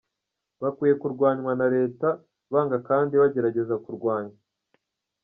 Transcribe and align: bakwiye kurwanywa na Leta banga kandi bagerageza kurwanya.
bakwiye 0.61 0.93
kurwanywa 1.01 1.51
na 1.59 1.67
Leta 1.75 2.07
banga 2.51 2.77
kandi 2.89 3.13
bagerageza 3.21 3.75
kurwanya. 3.83 4.35